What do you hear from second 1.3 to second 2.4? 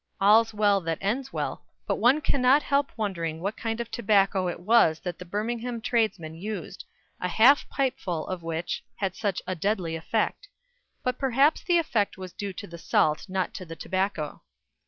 well; but one